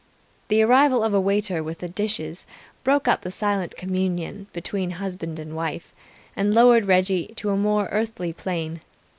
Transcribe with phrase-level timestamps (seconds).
[0.47, 2.47] The arrival of a waiter with dishes
[2.83, 5.93] broke up the silent communion between husband and wife,
[6.35, 8.81] and lowered Reggie to a more earthly plane.